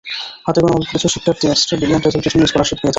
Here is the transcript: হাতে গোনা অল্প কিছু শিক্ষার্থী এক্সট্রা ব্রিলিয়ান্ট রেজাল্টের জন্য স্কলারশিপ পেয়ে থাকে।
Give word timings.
হাতে 0.45 0.59
গোনা 0.63 0.73
অল্প 0.77 0.87
কিছু 0.95 1.07
শিক্ষার্থী 1.15 1.45
এক্সট্রা 1.49 1.75
ব্রিলিয়ান্ট 1.79 2.05
রেজাল্টের 2.05 2.23
জন্য 2.33 2.45
স্কলারশিপ 2.49 2.77
পেয়ে 2.79 2.79
থাকে। 2.79 2.89